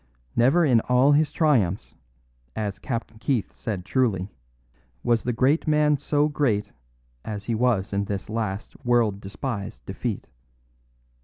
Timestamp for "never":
0.35-0.65